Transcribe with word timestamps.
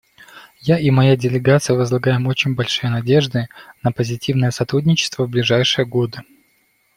Я 0.61 0.79
и 0.79 0.89
моя 0.89 1.15
делегация 1.15 1.75
возлагаем 1.75 2.25
очень 2.25 2.55
большие 2.55 2.89
надежды 2.89 3.49
на 3.83 3.91
позитивное 3.91 4.49
сотрудничество 4.49 5.25
в 5.25 5.29
ближайшие 5.29 5.85
годы. 5.85 6.23